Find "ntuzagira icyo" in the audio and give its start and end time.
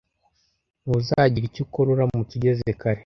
0.83-1.61